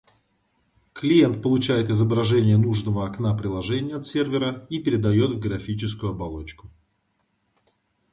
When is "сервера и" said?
4.07-4.79